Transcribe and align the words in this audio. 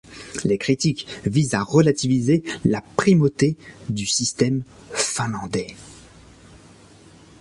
Les 0.45 0.57
critiques 0.57 1.05
visent 1.25 1.53
à 1.53 1.61
relativiser 1.61 2.41
la 2.65 2.81
primauté 2.81 3.55
du 3.87 4.07
système 4.07 4.63
finlandais. 4.91 5.75